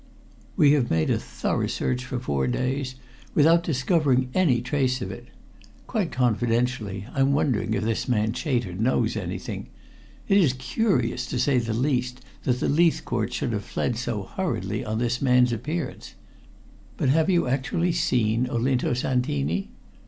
[0.55, 2.95] We have made a thorough search for four days,
[3.35, 5.27] without discovering any trace of it.
[5.85, 9.67] Quite confidentially, I'm wondering if this man Chater knows anything.
[10.27, 14.83] It is curious, to say the least, that the Leithcourts should have fled so hurriedly
[14.83, 16.15] on this man's appearance.
[16.97, 19.69] But have you actually seen Olinto Santini?"